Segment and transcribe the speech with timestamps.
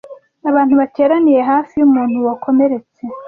[0.49, 3.01] Abantu bateraniye hafi y’umuntu wakomeretse,